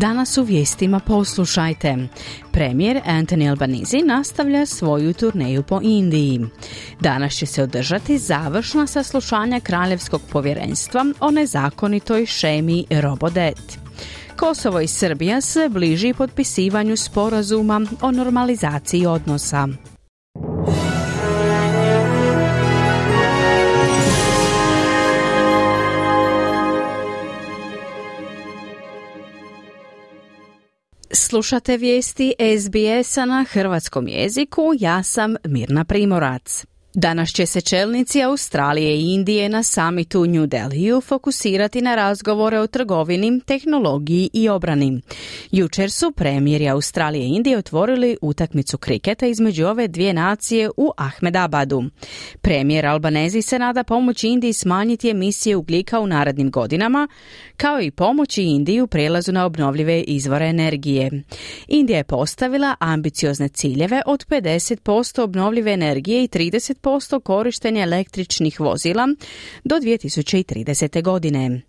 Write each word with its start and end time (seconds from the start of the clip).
Danas 0.00 0.38
u 0.38 0.42
vijestima 0.42 1.00
poslušajte. 1.00 1.96
Premijer 2.52 3.00
Anthony 3.06 3.50
Albanese 3.50 3.98
nastavlja 4.04 4.66
svoju 4.66 5.12
turneju 5.12 5.62
po 5.62 5.80
Indiji. 5.82 6.40
Danas 7.00 7.34
će 7.34 7.46
se 7.46 7.62
održati 7.62 8.18
završna 8.18 8.86
saslušanja 8.86 9.60
Kraljevskog 9.60 10.20
povjerenstva 10.32 11.04
o 11.20 11.30
nezakonitoj 11.30 12.26
šemi 12.26 12.84
Robodet. 12.90 13.78
Kosovo 14.36 14.80
i 14.80 14.86
Srbija 14.86 15.40
se 15.40 15.68
bliži 15.68 16.14
potpisivanju 16.14 16.96
sporazuma 16.96 17.80
o 18.00 18.10
normalizaciji 18.10 19.06
odnosa. 19.06 19.68
Slušate 31.12 31.76
vijesti 31.76 32.34
SBS-a 32.60 33.24
na 33.24 33.44
hrvatskom 33.48 34.08
jeziku, 34.08 34.62
ja 34.78 35.02
sam 35.02 35.36
Mirna 35.44 35.84
Primorac. 35.84 36.64
Danas 36.94 37.32
će 37.32 37.46
se 37.46 37.60
čelnici 37.60 38.22
Australije 38.22 38.96
i 38.96 39.14
Indije 39.14 39.48
na 39.48 39.62
samitu 39.62 40.22
u 40.22 40.26
New 40.26 40.46
Delhiju 40.46 41.00
fokusirati 41.00 41.80
na 41.80 41.94
razgovore 41.94 42.58
o 42.58 42.66
trgovini, 42.66 43.40
tehnologiji 43.40 44.30
i 44.32 44.48
obrani. 44.48 45.00
Jučer 45.50 45.90
su 45.90 46.12
premijeri 46.12 46.68
Australije 46.68 47.24
i 47.24 47.28
Indije 47.28 47.58
otvorili 47.58 48.16
utakmicu 48.22 48.78
kriketa 48.78 49.26
između 49.26 49.66
ove 49.66 49.88
dvije 49.88 50.12
nacije 50.12 50.70
u 50.76 50.90
Ahmedabadu. 50.96 51.84
Premijer 52.40 52.86
Albanezi 52.86 53.42
se 53.42 53.58
nada 53.58 53.84
pomoći 53.84 54.28
Indiji 54.28 54.52
smanjiti 54.52 55.10
emisije 55.10 55.56
ugljika 55.56 56.00
u 56.00 56.06
narednim 56.06 56.50
godinama, 56.50 57.08
kao 57.56 57.80
i 57.80 57.90
pomoći 57.90 58.42
Indiji 58.42 58.80
u 58.80 58.86
prelazu 58.86 59.32
na 59.32 59.46
obnovljive 59.46 60.00
izvore 60.00 60.46
energije. 60.46 61.22
Indija 61.68 61.96
je 61.96 62.04
postavila 62.04 62.76
ambiciozne 62.78 63.48
ciljeve 63.48 64.02
od 64.06 64.26
50% 64.26 65.22
obnovljive 65.22 65.72
energije 65.72 66.24
i 66.24 66.28
30 66.28 66.79
posto 66.80 67.20
korištenja 67.20 67.82
električnih 67.82 68.60
vozila 68.60 69.08
do 69.64 69.76
2030. 69.76 71.02
godine. 71.02 71.60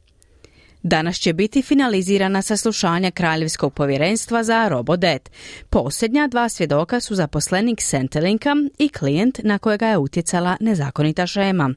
Danas 0.84 1.17
će 1.17 1.34
biti 1.34 1.62
finalizirana 1.62 2.42
saslušanja 2.42 3.12
Kraljevskog 3.12 3.73
povjerenstva 3.73 4.44
za 4.44 4.67
Robodet. 4.67 5.32
Posljednja 5.70 6.28
dva 6.28 6.50
svjedoka 6.50 7.00
su 7.00 7.16
zaposlenik 7.16 7.82
Centelinka 7.82 8.56
i 8.80 8.89
klijent 8.89 9.39
na 9.44 9.59
kojega 9.59 9.88
je 9.88 9.98
utjecala 9.98 10.58
nezakonita 10.59 11.28
šema. 11.28 11.73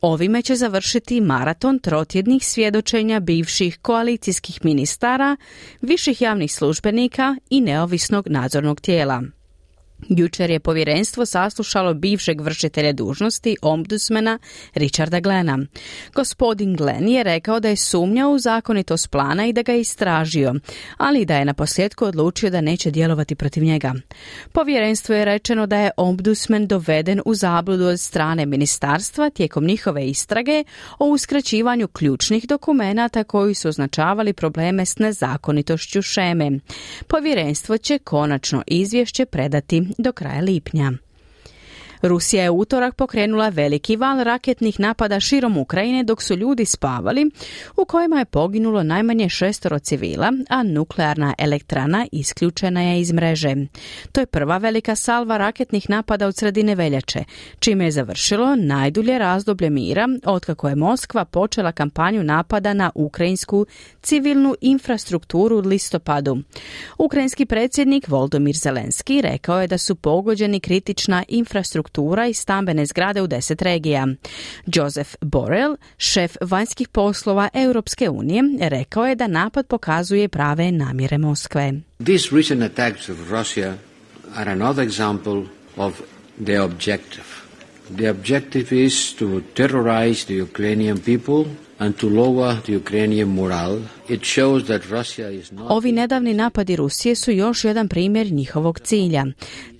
Ovime 0.00 0.42
će 0.42 0.54
završiti 0.54 1.20
maraton 1.20 1.78
trotjednih 1.78 2.46
svjedočenja 2.46 3.20
bivših 3.20 3.78
koalicijskih 3.82 4.64
ministara, 4.64 5.36
viših 5.80 6.22
javnih 6.22 6.52
službenika 6.52 7.36
i 7.50 7.60
neovisnog 7.60 8.28
nadzornog 8.28 8.80
tijela. 8.80 9.22
Jučer 10.08 10.50
je 10.50 10.60
povjerenstvo 10.60 11.26
saslušalo 11.26 11.94
bivšeg 11.94 12.40
vršitelja 12.40 12.92
dužnosti 12.92 13.56
ombudsmana 13.62 14.38
Richarda 14.74 15.20
Glena. 15.20 15.58
Gospodin 16.14 16.76
Glen 16.76 17.08
je 17.08 17.22
rekao 17.22 17.60
da 17.60 17.68
je 17.68 17.76
sumnjao 17.76 18.30
u 18.30 18.38
zakonitost 18.38 19.10
plana 19.10 19.46
i 19.46 19.52
da 19.52 19.62
ga 19.62 19.72
je 19.72 19.80
istražio, 19.80 20.54
ali 20.96 21.24
da 21.24 21.36
je 21.36 21.44
na 21.44 21.54
posljedku 21.54 22.04
odlučio 22.04 22.50
da 22.50 22.60
neće 22.60 22.90
djelovati 22.90 23.34
protiv 23.34 23.62
njega. 23.62 23.94
Povjerenstvo 24.52 25.14
je 25.14 25.24
rečeno 25.24 25.66
da 25.66 25.78
je 25.78 25.90
ombudsman 25.96 26.66
doveden 26.66 27.20
u 27.24 27.34
zabludu 27.34 27.84
od 27.84 28.00
strane 28.00 28.46
ministarstva 28.46 29.30
tijekom 29.30 29.64
njihove 29.64 30.06
istrage 30.06 30.64
o 30.98 31.06
uskraćivanju 31.06 31.88
ključnih 31.88 32.46
dokumenata 32.48 33.24
koji 33.24 33.54
su 33.54 33.68
označavali 33.68 34.32
probleme 34.32 34.86
s 34.86 34.98
nezakonitošću 34.98 36.02
šeme. 36.02 36.50
Povjerenstvo 37.06 37.78
će 37.78 37.98
konačno 37.98 38.62
izvješće 38.66 39.26
predati 39.26 39.85
do 39.98 40.12
kraja 40.12 40.40
lipnja. 40.40 40.92
Rusija 42.02 42.42
je 42.42 42.50
utorak 42.50 42.94
pokrenula 42.94 43.48
veliki 43.48 43.96
val 43.96 44.24
raketnih 44.24 44.80
napada 44.80 45.20
širom 45.20 45.58
Ukrajine 45.58 46.04
dok 46.04 46.22
su 46.22 46.34
ljudi 46.34 46.64
spavali, 46.64 47.30
u 47.76 47.84
kojima 47.84 48.18
je 48.18 48.24
poginulo 48.24 48.82
najmanje 48.82 49.28
šestoro 49.28 49.78
civila, 49.78 50.32
a 50.48 50.62
nuklearna 50.62 51.34
elektrana 51.38 52.06
isključena 52.12 52.82
je 52.82 53.00
iz 53.00 53.12
mreže. 53.12 53.54
To 54.12 54.20
je 54.20 54.26
prva 54.26 54.58
velika 54.58 54.96
salva 54.96 55.36
raketnih 55.36 55.90
napada 55.90 56.26
od 56.26 56.36
sredine 56.36 56.74
veljače, 56.74 57.24
čime 57.58 57.84
je 57.84 57.90
završilo 57.90 58.56
najdulje 58.56 59.18
razdoblje 59.18 59.70
mira 59.70 60.08
otkako 60.24 60.68
je 60.68 60.74
Moskva 60.74 61.24
počela 61.24 61.72
kampanju 61.72 62.22
napada 62.22 62.74
na 62.74 62.90
ukrajinsku 62.94 63.66
civilnu 64.02 64.54
infrastrukturu 64.60 65.56
u 65.56 65.60
listopadu. 65.60 66.38
Ukrajinski 66.98 67.46
predsjednik 67.46 68.08
Voldomir 68.08 68.56
Zelenski 68.56 69.20
rekao 69.20 69.60
je 69.60 69.66
da 69.66 69.78
su 69.78 69.94
pogođeni 69.94 70.60
kritična 70.60 71.24
infrastruktura 71.28 71.85
infrastruktura 71.86 72.26
i 72.26 72.34
stambene 72.34 72.86
zgrade 72.86 73.22
u 73.22 73.26
deset 73.26 73.62
regija. 73.62 74.06
Joseph 74.66 75.16
Borrell, 75.20 75.76
šef 75.98 76.36
vanjskih 76.40 76.88
poslova 76.88 77.48
Europske 77.54 78.10
unije, 78.10 78.42
rekao 78.60 79.06
je 79.06 79.14
da 79.14 79.26
napad 79.26 79.66
pokazuje 79.66 80.28
prave 80.28 80.72
namjere 80.72 81.18
Moskve. 81.18 81.72
These 81.98 82.36
recent 82.36 82.62
attacks 82.62 83.08
of 83.08 83.30
Russia 83.30 83.74
are 84.34 84.50
another 84.50 84.84
example 84.88 85.44
of 85.76 86.00
their 86.44 86.62
objective. 86.62 87.26
The 87.96 88.10
objective 88.10 88.72
is 88.72 89.14
to 89.14 89.40
terrorize 89.54 90.24
the 90.26 90.34
Ukrainian 90.34 90.98
people 90.98 91.44
Ovi 95.68 95.92
nedavni 95.92 96.34
napadi 96.34 96.76
Rusije 96.76 97.14
su 97.14 97.30
još 97.30 97.64
jedan 97.64 97.88
primjer 97.88 98.32
njihovog 98.32 98.80
cilja. 98.80 99.26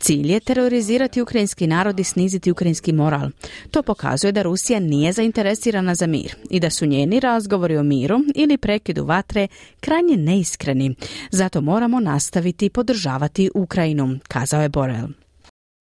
Cilj 0.01 0.33
je 0.33 0.41
terorizirati 0.41 1.23
ukrajinski 1.23 1.67
narod 1.67 2.01
i 2.01 2.05
sniziti 2.05 2.51
ukrajinski 2.51 2.93
moral. 2.93 3.31
To 3.71 3.83
pokazuje 3.83 4.33
da 4.33 4.43
Rusija 4.43 4.81
nije 4.81 5.13
zainteresirana 5.13 5.95
za 5.95 6.07
mir 6.07 6.35
i 6.51 6.61
da 6.61 6.71
su 6.71 6.87
njeni 6.87 7.21
razgovori 7.21 7.77
o 7.77 7.83
miru 7.83 8.21
ili 8.35 8.59
prekidu 8.59 9.05
vatre 9.05 9.49
krajnje 9.81 10.17
neiskreni. 10.17 10.95
Zato 11.31 11.61
moramo 11.61 12.01
nastaviti 12.01 12.71
podržavati 12.71 13.51
Ukrajinu, 13.55 14.19
kazao 14.29 14.63
je 14.63 14.69
Borel. 14.69 15.26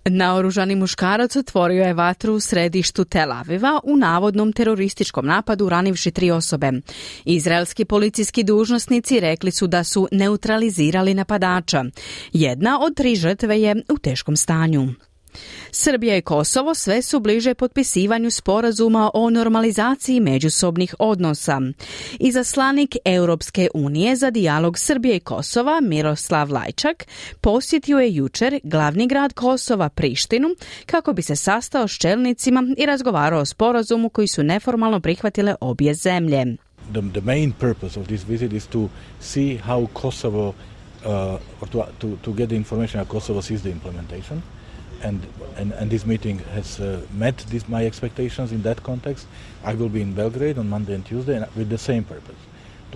Naoružani 0.10 0.76
muškarac 0.76 1.36
otvorio 1.36 1.84
je 1.84 1.94
vatru 1.94 2.34
u 2.34 2.40
središtu 2.40 3.06
Tel 3.06 3.32
Aviva 3.32 3.80
u 3.84 3.98
navodnom 3.98 4.54
terorističkom 4.54 5.26
napadu 5.26 5.70
ranivši 5.70 6.12
tri 6.12 6.32
osobe. 6.32 6.72
Izraelski 7.26 7.86
policijski 7.86 8.44
dužnosnici 8.44 9.20
rekli 9.20 9.52
su 9.52 9.68
da 9.68 9.84
su 9.84 10.08
neutralizirali 10.12 11.14
napadača. 11.14 11.86
Jedna 12.34 12.80
od 12.82 12.96
tri 12.96 13.16
žrtve 13.16 13.62
je 13.62 13.76
u 13.90 13.98
teškom 13.98 14.36
stanju. 14.36 14.88
Srbija 15.72 16.18
i 16.18 16.22
Kosovo 16.22 16.74
sve 16.74 17.02
su 17.02 17.20
bliže 17.20 17.54
potpisivanju 17.54 18.32
sporazuma 18.32 19.12
o 19.14 19.30
normalizaciji 19.30 20.20
međusobnih 20.20 20.96
odnosa. 21.00 21.62
Izaslanik 22.20 22.96
Europske 23.06 23.68
unije 23.74 24.16
za 24.16 24.32
dijalog 24.32 24.80
Srbije 24.80 25.16
i 25.16 25.20
Kosova 25.20 25.80
Miroslav 25.82 26.52
Lajčak 26.52 27.08
posjetio 27.42 28.00
je 28.00 28.16
jučer 28.16 28.60
glavni 28.64 29.08
grad 29.08 29.34
Kosova 29.34 29.90
Prištinu 29.90 30.48
kako 30.86 31.14
bi 31.14 31.22
se 31.22 31.36
sastao 31.36 31.88
s 31.88 31.92
čelnicima 31.92 32.64
i 32.78 32.86
razgovarao 32.86 33.42
o 33.42 33.46
sporazumu 33.46 34.10
koji 34.10 34.28
su 34.28 34.44
neformalno 34.44 35.00
prihvatile 35.00 35.56
obje 35.62 35.94
zemlje. 35.94 36.46
The, 36.94 37.02
the 37.12 37.22
main 37.22 37.52
purpose 37.52 38.00
of 38.00 38.08
this 38.08 38.28
visit 38.28 38.54
is 38.54 38.68
to 38.68 38.90
see 39.20 39.60
how 39.68 39.88
Kosovo 39.94 40.54
uh, 41.06 41.40
to, 41.72 41.86
to, 42.00 42.18
to 42.22 42.34
get 42.34 42.50
the 42.50 42.56
information 42.56 43.06
how 43.06 43.12
Kosovo 43.12 43.42
sees 43.42 43.62
the 43.62 43.72
implementation 43.72 44.42
and, 45.06 45.28
and, 45.56 45.72
and 45.74 45.92
this 45.92 46.06
meeting 46.06 46.40
has 46.56 46.80
uh, 46.80 47.02
met 47.14 47.38
this, 47.50 47.70
my 47.70 47.86
expectations 47.86 48.52
in 48.52 48.62
that 48.64 48.82
context. 48.82 49.28
I 49.64 49.74
will 49.76 49.90
be 49.90 50.02
in 50.02 50.14
Belgrade 50.14 50.58
on 50.58 50.68
Monday 50.70 50.96
and 50.96 51.06
Tuesday 51.06 51.40
with 51.56 51.70
the 51.70 51.78
same 51.78 52.04
purpose 52.04 52.42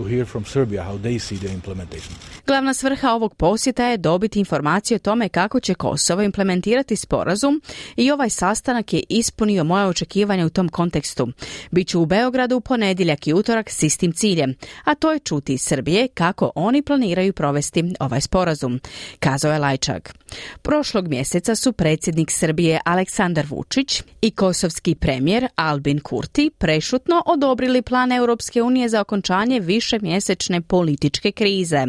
to 0.00 0.08
hear 0.08 0.24
from 0.24 0.44
Serbia 0.44 0.82
how 0.82 0.98
they 1.02 1.18
see 1.18 1.38
the 1.38 1.52
implementation. 1.54 2.14
Glavna 2.46 2.74
svrha 2.74 3.12
ovog 3.12 3.34
posjeta 3.34 3.86
je 3.86 3.96
dobiti 3.96 4.38
informacije 4.38 4.96
o 4.96 4.98
tome 4.98 5.28
kako 5.28 5.60
će 5.60 5.74
Kosovo 5.74 6.22
implementirati 6.22 6.96
sporazum 6.96 7.62
i 7.96 8.10
ovaj 8.10 8.30
sastanak 8.30 8.92
je 8.92 9.02
ispunio 9.08 9.64
moje 9.64 9.86
očekivanja 9.86 10.46
u 10.46 10.50
tom 10.50 10.68
kontekstu. 10.68 11.28
Biću 11.70 12.00
u 12.00 12.06
Beogradu 12.06 12.56
u 12.56 12.60
ponedjeljak 12.60 13.26
i 13.26 13.32
utorak 13.32 13.70
s 13.70 13.82
istim 13.82 14.12
ciljem, 14.12 14.54
a 14.84 14.94
to 14.94 15.12
je 15.12 15.18
čuti 15.18 15.54
iz 15.54 15.62
Srbije 15.62 16.08
kako 16.08 16.50
oni 16.54 16.82
planiraju 16.82 17.32
provesti 17.32 17.94
ovaj 18.00 18.20
sporazum, 18.20 18.80
kazao 19.18 19.52
je 19.52 19.58
Lajčak. 19.58 20.14
Prošlog 20.62 21.08
mjeseca 21.08 21.54
su 21.54 21.72
predsjednik 21.72 22.30
Srbije 22.30 22.80
Aleksandar 22.84 23.46
Vučić 23.48 24.02
i 24.22 24.30
kosovski 24.30 24.94
premijer 24.94 25.46
Albin 25.56 26.00
Kurti 26.00 26.50
prešutno 26.58 27.22
odobrili 27.26 27.82
plan 27.82 28.12
Europske 28.12 28.62
unije 28.62 28.88
za 28.88 29.00
okončanje 29.00 29.60
višemjesečne 29.90 30.60
političke 30.60 31.32
krize. 31.32 31.86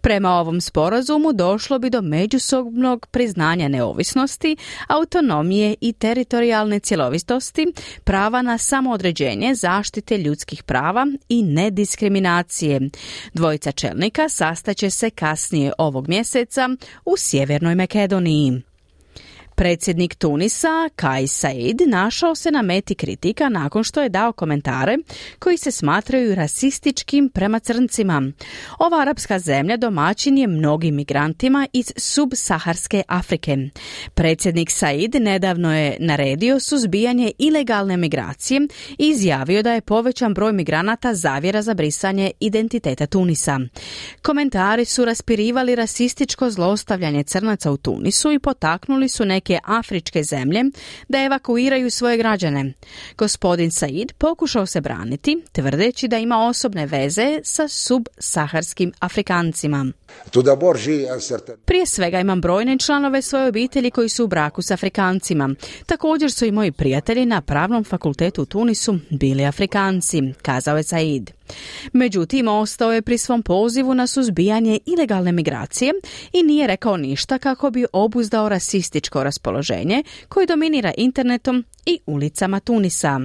Prema 0.00 0.30
ovom 0.30 0.60
sporazumu 0.60 1.32
došlo 1.32 1.78
bi 1.78 1.90
do 1.90 2.02
međusobnog 2.02 3.06
priznanja 3.06 3.68
neovisnosti, 3.68 4.56
autonomije 4.88 5.74
i 5.80 5.92
teritorijalne 5.92 6.78
cjelovitosti, 6.78 7.66
prava 8.04 8.42
na 8.42 8.58
samoodređenje, 8.58 9.54
zaštite 9.54 10.18
ljudskih 10.18 10.62
prava 10.62 11.06
i 11.28 11.42
nediskriminacije. 11.42 12.80
Dvojica 13.34 13.72
čelnika 13.72 14.28
sastaće 14.28 14.90
se 14.90 15.10
kasnije 15.10 15.72
ovog 15.78 16.08
mjeseca 16.08 16.68
u 17.04 17.16
Sjevernoj 17.16 17.74
Makedoniji. 17.74 18.62
Predsjednik 19.56 20.14
Tunisa, 20.14 20.88
Kai 20.96 21.26
Said, 21.26 21.82
našao 21.86 22.34
se 22.34 22.50
na 22.50 22.62
meti 22.62 22.94
kritika 22.94 23.48
nakon 23.48 23.84
što 23.84 24.02
je 24.02 24.08
dao 24.08 24.32
komentare 24.32 24.96
koji 25.38 25.56
se 25.56 25.70
smatraju 25.70 26.34
rasističkim 26.34 27.28
prema 27.28 27.58
crncima. 27.58 28.32
Ova 28.78 29.00
arapska 29.00 29.38
zemlja 29.38 29.76
domaćin 29.76 30.38
je 30.38 30.46
mnogim 30.46 30.94
migrantima 30.94 31.66
iz 31.72 31.92
subsaharske 31.96 33.02
Afrike. 33.08 33.56
Predsjednik 34.14 34.70
Said 34.70 35.14
nedavno 35.14 35.76
je 35.76 35.96
naredio 36.00 36.60
suzbijanje 36.60 37.32
ilegalne 37.38 37.96
migracije 37.96 38.60
i 38.98 39.08
izjavio 39.08 39.62
da 39.62 39.72
je 39.72 39.80
povećan 39.80 40.34
broj 40.34 40.52
migranata 40.52 41.14
zavjera 41.14 41.62
za 41.62 41.74
brisanje 41.74 42.30
identiteta 42.40 43.06
Tunisa. 43.06 43.60
Komentari 44.22 44.84
su 44.84 45.04
raspirivali 45.04 45.74
rasističko 45.74 46.50
zlostavljanje 46.50 47.24
crnaca 47.24 47.70
u 47.70 47.76
Tunisu 47.76 48.32
i 48.32 48.38
potaknuli 48.38 49.08
su 49.08 49.24
neke 49.24 49.45
neke 49.46 49.58
afričke 49.64 50.22
zemlje 50.22 50.64
da 51.08 51.24
evakuiraju 51.24 51.90
svoje 51.90 52.16
građane. 52.16 52.72
Gospodin 53.18 53.70
Said 53.70 54.12
pokušao 54.18 54.66
se 54.66 54.80
braniti, 54.80 55.42
tvrdeći 55.52 56.08
da 56.08 56.18
ima 56.18 56.46
osobne 56.46 56.86
veze 56.86 57.40
sa 57.44 57.68
subsaharskim 57.68 58.92
Afrikancima. 59.00 59.86
Prije 61.64 61.86
svega 61.86 62.20
imam 62.20 62.40
brojne 62.40 62.78
članove 62.78 63.22
svoje 63.22 63.48
obitelji 63.48 63.90
koji 63.90 64.08
su 64.08 64.24
u 64.24 64.28
braku 64.28 64.62
s 64.62 64.70
Afrikancima. 64.70 65.54
Također 65.86 66.32
su 66.32 66.44
i 66.44 66.52
moji 66.52 66.72
prijatelji 66.72 67.26
na 67.26 67.40
pravnom 67.40 67.84
fakultetu 67.84 68.42
u 68.42 68.46
Tunisu 68.46 68.98
bili 69.10 69.44
Afrikanci, 69.44 70.22
kazao 70.42 70.76
je 70.76 70.82
Said. 70.82 71.30
Međutim, 71.92 72.48
ostao 72.48 72.92
je 72.92 73.02
pri 73.02 73.18
svom 73.18 73.42
pozivu 73.42 73.94
na 73.94 74.06
suzbijanje 74.06 74.78
ilegalne 74.86 75.32
migracije 75.32 75.92
i 76.32 76.42
nije 76.42 76.66
rekao 76.66 76.96
ništa 76.96 77.38
kako 77.38 77.70
bi 77.70 77.86
obuzdao 77.92 78.48
rasističko 78.48 79.24
raspoloženje 79.24 80.02
koje 80.28 80.46
dominira 80.46 80.92
internetom 80.96 81.64
i 81.86 81.98
ulicama 82.06 82.60
Tunisa. 82.60 83.20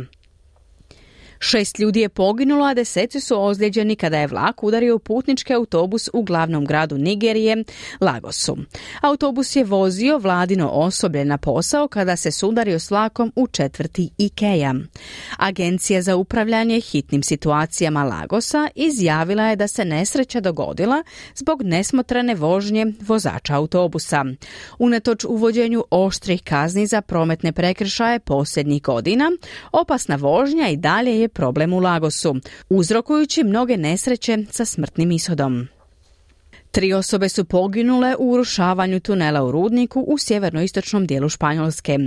Šest 1.44 1.80
ljudi 1.80 2.00
je 2.00 2.10
poginulo, 2.10 2.66
a 2.66 2.74
deseci 2.74 3.20
su 3.20 3.44
ozlijeđeni 3.44 3.96
kada 3.96 4.18
je 4.18 4.28
vlak 4.28 4.64
udario 4.64 5.00
putnički 5.00 5.54
autobus 5.54 6.10
u 6.14 6.24
glavnom 6.24 6.66
gradu 6.66 6.98
Nigerije, 6.98 7.64
Lagosu. 8.02 8.58
Autobus 9.02 9.56
je 9.56 9.64
vozio 9.64 10.18
vladino 10.18 10.70
osoblje 10.70 11.26
na 11.26 11.38
posao 11.38 11.88
kada 11.88 12.16
se 12.16 12.32
sudario 12.32 12.80
s 12.80 12.92
vlakom 12.92 13.32
u 13.36 13.48
četvrti 13.48 14.10
Ikeja. 14.18 14.76
Agencija 15.38 16.02
za 16.02 16.16
upravljanje 16.16 16.82
hitnim 16.82 17.24
situacijama 17.24 18.04
Lagosa 18.04 18.68
izjavila 18.76 19.44
je 19.44 19.56
da 19.56 19.68
se 19.68 19.86
nesreća 19.86 20.40
dogodila 20.40 21.04
zbog 21.36 21.64
nesmotrene 21.64 22.36
vožnje 22.36 22.86
vozača 23.08 23.56
autobusa. 23.56 24.26
Unatoč 24.80 25.26
uvođenju 25.26 25.84
oštrih 25.92 26.44
kazni 26.44 26.88
za 26.88 27.02
prometne 27.02 27.52
prekršaje 27.52 28.20
posljednjih 28.20 28.82
godina, 28.82 29.32
opasna 29.72 30.16
vožnja 30.16 30.70
i 30.70 30.78
dalje 30.78 31.20
je 31.20 31.31
problem 31.34 31.74
u 31.74 31.80
Lagosu, 31.80 32.36
uzrokujući 32.70 33.44
mnoge 33.44 33.78
nesreće 33.78 34.38
sa 34.52 34.66
smrtnim 34.66 35.12
ishodom. 35.12 35.68
Tri 36.72 36.94
osobe 36.94 37.30
su 37.30 37.46
poginule 37.46 38.16
u 38.20 38.32
urušavanju 38.32 39.00
tunela 39.00 39.44
u 39.44 39.52
Rudniku 39.52 40.06
u 40.08 40.18
sjevernoistočnom 40.18 41.08
dijelu 41.08 41.30
Španjolske. 41.30 41.98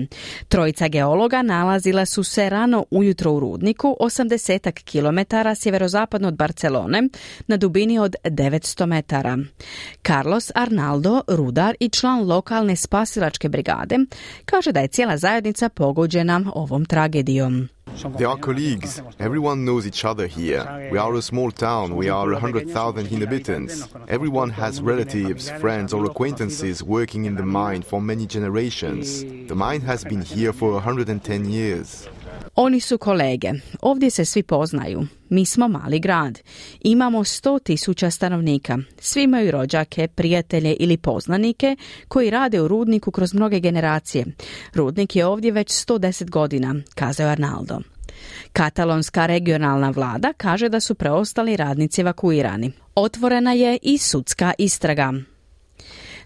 Trojica 0.48 0.88
geologa 0.88 1.42
nalazila 1.42 2.06
su 2.06 2.24
se 2.24 2.50
rano 2.50 2.84
ujutro 2.90 3.32
u 3.32 3.40
Rudniku, 3.40 3.96
80 4.00 4.70
km 4.70 5.36
sjeverozapadno 5.56 6.28
od 6.28 6.36
Barcelone, 6.36 7.02
na 7.46 7.56
dubini 7.56 7.98
od 7.98 8.14
900 8.24 8.86
metara. 8.86 9.38
Carlos 10.06 10.50
Arnaldo, 10.54 11.22
rudar 11.28 11.74
i 11.80 11.88
član 11.88 12.26
lokalne 12.26 12.76
spasilačke 12.76 13.48
brigade, 13.48 13.98
kaže 14.44 14.72
da 14.72 14.80
je 14.80 14.88
cijela 14.88 15.16
zajednica 15.16 15.68
pogođena 15.68 16.52
ovom 16.54 16.84
tragedijom. 16.84 17.68
They 18.16 18.24
are 18.24 18.36
colleagues. 18.36 19.00
Everyone 19.18 19.64
knows 19.64 19.86
each 19.86 20.04
other 20.04 20.26
here. 20.26 20.88
We 20.90 20.98
are 20.98 21.14
a 21.14 21.22
small 21.22 21.50
town. 21.50 21.96
We 21.96 22.08
are 22.08 22.30
100,000 22.30 23.06
inhabitants. 23.06 23.88
Everyone 24.08 24.50
has 24.50 24.80
relatives, 24.80 25.50
friends, 25.60 25.92
or 25.92 26.04
acquaintances 26.04 26.82
working 26.82 27.24
in 27.24 27.36
the 27.36 27.44
mine 27.44 27.82
for 27.82 28.00
many 28.00 28.26
generations. 28.26 29.22
The 29.48 29.54
mine 29.54 29.82
has 29.82 30.04
been 30.04 30.22
here 30.22 30.52
for 30.52 30.72
110 30.72 31.44
years. 31.50 32.08
Oni 32.54 32.80
su 32.80 32.98
kolege. 32.98 33.52
Ovdje 33.82 34.10
se 34.10 34.24
svi 34.24 34.42
poznaju. 34.42 35.06
Mi 35.28 35.46
smo 35.46 35.68
mali 35.68 36.00
grad. 36.00 36.40
Imamo 36.80 37.24
sto 37.24 37.58
tisuća 37.58 38.10
stanovnika. 38.10 38.78
Svi 38.98 39.22
imaju 39.22 39.50
rođake, 39.50 40.08
prijatelje 40.08 40.76
ili 40.80 40.96
poznanike 40.96 41.76
koji 42.08 42.30
rade 42.30 42.60
u 42.60 42.68
rudniku 42.68 43.10
kroz 43.10 43.34
mnoge 43.34 43.60
generacije. 43.60 44.26
Rudnik 44.74 45.16
je 45.16 45.26
ovdje 45.26 45.52
već 45.52 45.68
110 45.68 46.30
godina, 46.30 46.74
kazao 46.94 47.28
Arnaldo. 47.28 47.78
Katalonska 48.52 49.26
regionalna 49.26 49.90
vlada 49.90 50.32
kaže 50.32 50.68
da 50.68 50.80
su 50.80 50.94
preostali 50.94 51.56
radnici 51.56 52.00
evakuirani. 52.00 52.72
Otvorena 52.94 53.52
je 53.52 53.78
i 53.82 53.98
sudska 53.98 54.52
istraga. 54.58 55.12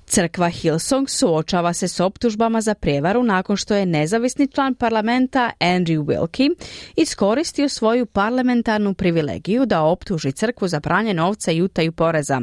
Crkva 0.08 0.48
Hillsong 0.48 1.08
suočava 1.08 1.72
se 1.72 1.88
s 1.88 2.00
optužbama 2.00 2.60
za 2.60 2.74
prijevaru 2.74 3.22
nakon 3.22 3.56
što 3.56 3.74
je 3.74 3.86
nezavisni 3.86 4.48
član 4.48 4.74
parlamenta 4.74 5.50
Andrew 5.60 6.04
Wilkie 6.04 6.54
iskoristio 6.96 7.68
svoju 7.68 8.06
parlamentarnu 8.06 8.94
privilegiju 8.94 9.66
da 9.66 9.82
optuži 9.82 10.32
crkvu 10.32 10.68
za 10.68 10.80
pranje 10.80 11.14
novca 11.14 11.52
i 11.52 11.62
utaju 11.62 11.92
poreza. 11.92 12.40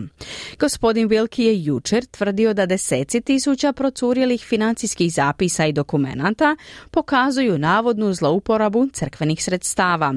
Gospodin 0.59 1.09
Wilkie 1.09 1.44
je 1.44 1.63
jučer 1.63 2.06
tvrdio 2.06 2.53
da 2.53 2.65
deseci 2.65 3.21
tisuća 3.21 3.73
procurjelih 3.73 4.45
financijskih 4.50 5.13
zapisa 5.13 5.65
i 5.65 5.73
dokumenata 5.73 6.56
pokazuju 6.91 7.57
navodnu 7.57 8.13
zlouporabu 8.13 8.88
crkvenih 8.93 9.43
sredstava. 9.43 10.13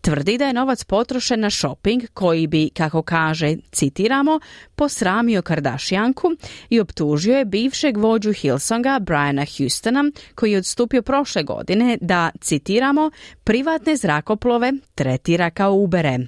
Tvrdi 0.00 0.38
da 0.38 0.46
je 0.46 0.52
novac 0.52 0.84
potrošen 0.84 1.40
na 1.40 1.50
shopping 1.50 2.02
koji 2.14 2.46
bi, 2.46 2.70
kako 2.70 3.02
kaže, 3.02 3.56
citiramo, 3.72 4.40
posramio 4.74 5.42
Kardashianku 5.42 6.28
i 6.70 6.80
optužio 6.80 7.38
je 7.38 7.44
bivšeg 7.44 7.96
vođu 7.96 8.32
Hillsonga 8.32 8.98
Briana 8.98 9.44
Houstona 9.56 10.04
koji 10.34 10.52
je 10.52 10.58
odstupio 10.58 11.02
prošle 11.02 11.42
godine 11.42 11.98
da, 12.00 12.30
citiramo, 12.40 13.10
privatne 13.44 13.96
zrakoplove 13.96 14.72
tretira 14.94 15.50
kao 15.50 15.74
ubere. 15.74 16.18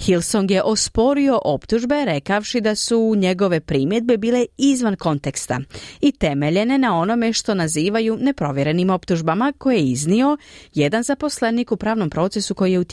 Hillsong 0.00 0.50
je 0.50 0.62
osporio 0.62 1.40
optužbe 1.44 2.04
rekavši 2.04 2.60
da 2.60 2.74
su 2.74 3.14
njegove 3.16 3.60
primjedbe 3.60 4.16
bile 4.16 4.46
izvan 4.58 4.96
konteksta 4.96 5.60
i 6.00 6.12
temeljene 6.12 6.78
na 6.78 6.98
onome 6.98 7.32
što 7.32 7.54
nazivaju 7.54 8.16
neprovjerenim 8.20 8.90
optužbama 8.90 9.52
koje 9.58 9.76
je 9.76 9.84
iznio 9.84 10.36
jedan 10.74 11.02
zaposlenik 11.02 11.72
u 11.72 11.76
pravnom 11.76 12.10
procesu 12.10 12.54
koji 12.54 12.72
je 12.72 12.78
u 12.78 12.84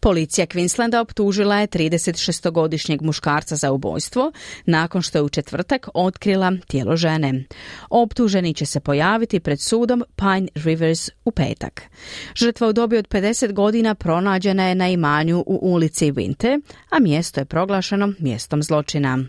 Policija 0.00 0.46
Queenslanda 0.46 1.00
optužila 1.00 1.56
je 1.60 1.66
36-godišnjeg 1.66 3.02
muškarca 3.02 3.56
za 3.56 3.72
ubojstvo 3.72 4.32
nakon 4.66 5.02
što 5.02 5.18
je 5.18 5.22
u 5.22 5.28
četvrtak 5.28 5.88
otkrila 5.94 6.52
tijelo 6.66 6.96
žene. 6.96 7.44
Optuženi 7.90 8.54
će 8.54 8.66
se 8.66 8.80
pojaviti 8.80 9.40
pred 9.40 9.60
sudom 9.60 10.04
Pine 10.16 10.48
Rivers 10.54 11.10
u 11.24 11.30
petak. 11.30 11.82
Žrtva 12.34 12.68
u 12.68 12.72
dobi 12.72 12.96
od 12.96 13.08
50 13.08 13.52
godina 13.52 13.94
pronađena 13.94 14.68
je 14.68 14.74
na 14.74 14.88
imanju 14.88 15.44
u 15.46 15.58
ulici 15.62 16.12
Winte, 16.12 16.60
a 16.90 16.98
mjesto 16.98 17.40
je 17.40 17.44
proglašeno 17.44 18.12
mjestom 18.18 18.62
zločina. 18.62 19.24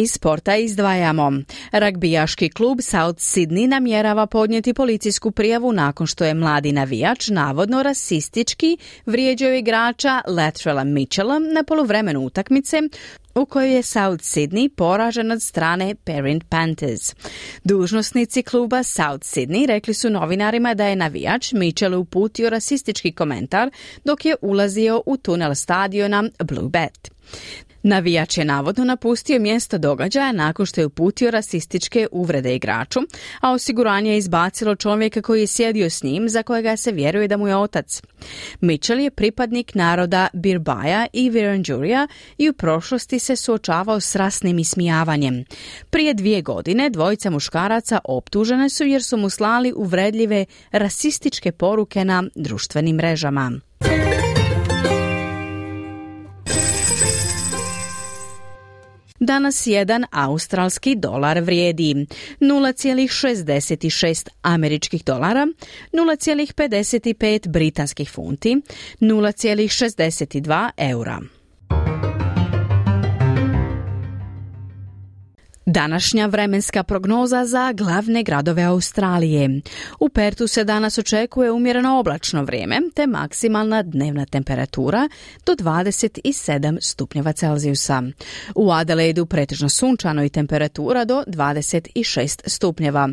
Iz 0.00 0.12
sporta 0.12 0.56
izdvajamo. 0.56 1.32
Ragbijaški 1.72 2.48
klub 2.48 2.78
South 2.80 3.18
Sydney 3.18 3.66
namjerava 3.66 4.26
podnijeti 4.26 4.74
policijsku 4.74 5.30
prijavu 5.30 5.72
nakon 5.72 6.06
što 6.06 6.24
je 6.24 6.34
mladi 6.34 6.72
navijač 6.72 7.28
navodno 7.28 7.82
rasistički 7.82 8.76
vrijeđao 9.06 9.52
igrača 9.52 10.20
Latrella 10.26 10.84
Mitchella 10.84 11.38
na 11.38 11.62
poluvremenu 11.62 12.20
utakmice 12.20 12.76
u 13.34 13.46
kojoj 13.46 13.74
je 13.74 13.82
South 13.82 14.24
Sydney 14.24 14.68
poražen 14.68 15.32
od 15.32 15.42
strane 15.42 15.94
Parent 16.04 16.44
Panthers. 16.48 17.14
Dužnosnici 17.64 18.42
kluba 18.42 18.82
South 18.82 19.26
Sydney 19.26 19.66
rekli 19.66 19.94
su 19.94 20.10
novinarima 20.10 20.74
da 20.74 20.86
je 20.86 20.96
navijač 20.96 21.52
Mitchell 21.52 21.94
uputio 21.94 22.50
rasistički 22.50 23.12
komentar 23.12 23.70
dok 24.04 24.24
je 24.24 24.36
ulazio 24.40 25.02
u 25.06 25.16
tunel 25.16 25.54
stadiona 25.54 26.24
Blue 26.44 26.68
Bet. 26.68 27.10
Navijač 27.82 28.38
je 28.38 28.44
navodno 28.44 28.84
napustio 28.84 29.40
mjesto 29.40 29.78
događaja 29.78 30.32
nakon 30.32 30.66
što 30.66 30.80
je 30.80 30.86
uputio 30.86 31.30
rasističke 31.30 32.06
uvrede 32.12 32.54
igraču, 32.54 33.00
a 33.40 33.52
osiguranje 33.52 34.10
je 34.10 34.18
izbacilo 34.18 34.76
čovjeka 34.76 35.22
koji 35.22 35.40
je 35.40 35.46
sjedio 35.46 35.90
s 35.90 36.02
njim 36.02 36.28
za 36.28 36.42
kojega 36.42 36.76
se 36.76 36.92
vjeruje 36.92 37.28
da 37.28 37.36
mu 37.36 37.48
je 37.48 37.56
otac. 37.56 38.02
Mitchell 38.60 39.00
je 39.00 39.10
pripadnik 39.10 39.74
naroda 39.74 40.28
Birbaja 40.32 41.06
i 41.12 41.30
Viranjurija 41.30 42.08
i 42.38 42.48
u 42.50 42.52
prošlosti 42.52 43.18
se 43.18 43.36
suočavao 43.36 44.00
s 44.00 44.16
rasnim 44.16 44.58
ismijavanjem. 44.58 45.44
Prije 45.90 46.14
dvije 46.14 46.42
godine 46.42 46.90
dvojica 46.90 47.30
muškaraca 47.30 47.98
optužene 48.04 48.70
su 48.70 48.84
jer 48.84 49.02
su 49.02 49.16
mu 49.16 49.30
slali 49.30 49.72
uvredljive 49.76 50.44
rasističke 50.72 51.52
poruke 51.52 52.04
na 52.04 52.24
društvenim 52.34 52.96
mrežama. 52.96 53.60
Danas 59.20 59.66
jedan 59.66 60.04
australski 60.10 60.94
dolar 60.94 61.40
vrijedi 61.40 61.94
0,66 62.40 64.28
američkih 64.42 65.04
dolara, 65.04 65.46
0,55 65.92 67.48
britanskih 67.48 68.10
funti, 68.10 68.56
0,62 69.00 70.70
eura. 70.76 71.20
Današnja 75.72 76.26
vremenska 76.26 76.82
prognoza 76.82 77.44
za 77.46 77.72
glavne 77.72 78.22
gradove 78.22 78.62
Australije. 78.62 79.60
U 80.00 80.08
Pertu 80.08 80.46
se 80.46 80.64
danas 80.64 80.98
očekuje 80.98 81.52
umjereno 81.52 81.98
oblačno 81.98 82.44
vrijeme 82.44 82.80
te 82.94 83.06
maksimalna 83.06 83.82
dnevna 83.82 84.26
temperatura 84.26 85.08
do 85.46 85.52
27 85.52 86.78
stupnjeva 86.80 87.32
Celzijusa. 87.32 88.02
U 88.54 88.70
Adelaidu 88.72 89.26
pretežno 89.26 89.68
sunčano 89.68 90.24
i 90.24 90.28
temperatura 90.28 91.04
do 91.04 91.24
26 91.26 92.40
stupnjeva. 92.46 93.08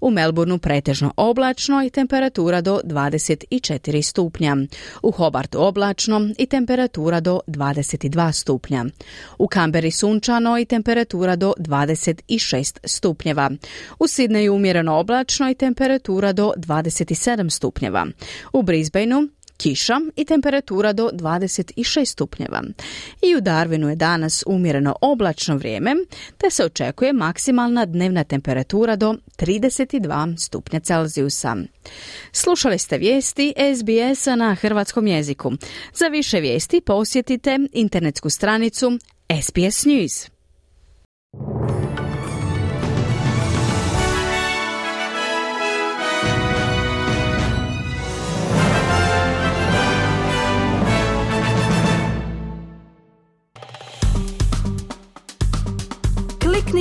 U 0.00 0.10
Melbourneu 0.10 0.58
pretežno 0.58 1.12
oblačno 1.16 1.84
i 1.84 1.90
temperatura 1.90 2.60
do 2.60 2.80
24 2.84 4.02
stupnja. 4.02 4.56
U 5.02 5.10
Hobartu 5.10 5.62
oblačno 5.62 6.30
i 6.38 6.46
temperatura 6.46 7.20
do 7.20 7.40
22 7.46 8.32
stupnja. 8.32 8.84
U 9.38 9.48
Kamberi 9.48 9.90
sunčano 9.90 10.58
i 10.58 10.64
temperatura 10.64 11.36
do 11.36 11.54
20 11.58 11.99
26 12.06 12.78
stupnjeva. 12.84 13.50
U 13.98 14.06
Sidneju 14.06 14.54
umjereno 14.54 14.98
oblačno 14.98 15.50
i 15.50 15.54
temperatura 15.54 16.32
do 16.32 16.52
27 16.56 17.50
stupnjeva. 17.50 18.06
U 18.52 18.62
Brisbaneu 18.62 19.28
kiša 19.60 20.00
i 20.16 20.24
temperatura 20.24 20.92
do 20.92 21.10
26 21.12 22.04
stupnjeva. 22.04 22.62
I 23.22 23.36
u 23.36 23.40
Darwinu 23.40 23.88
je 23.88 23.96
danas 23.96 24.44
umjereno 24.46 24.96
oblačno 25.00 25.56
vrijeme, 25.56 25.94
te 26.38 26.50
se 26.50 26.64
očekuje 26.64 27.12
maksimalna 27.12 27.86
dnevna 27.86 28.24
temperatura 28.24 28.96
do 28.96 29.14
32 29.38 30.36
stupnja 30.38 30.80
Celzijusa. 30.80 31.56
Slušali 32.32 32.78
ste 32.78 32.98
vijesti 32.98 33.54
SBS-a 33.76 34.36
na 34.36 34.54
hrvatskom 34.54 35.06
jeziku. 35.06 35.52
Za 35.94 36.06
više 36.06 36.40
vijesti 36.40 36.80
posjetite 36.80 37.58
internetsku 37.72 38.30
stranicu 38.30 38.98
SBS 39.42 39.84
News. 39.84 40.30